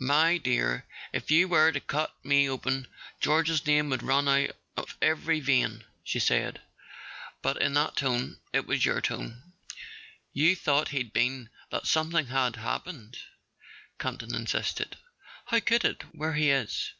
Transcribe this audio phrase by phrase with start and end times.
[0.00, 2.88] "My dear, if you were to cut me open
[3.20, 6.60] George's name would run out of every vein," she said.
[7.42, 9.52] "But in that tone—it was your tone.
[10.32, 13.18] You thought he'd been—that something had happened,"
[14.00, 14.96] Campton insisted.
[15.44, 16.90] "How could it, where he is?"